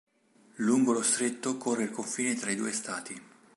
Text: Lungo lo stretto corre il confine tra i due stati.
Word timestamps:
Lungo 0.55 0.93
lo 0.93 1.03
stretto 1.03 1.57
corre 1.57 1.83
il 1.83 1.91
confine 1.91 2.33
tra 2.33 2.49
i 2.49 2.55
due 2.55 2.71
stati. 2.71 3.21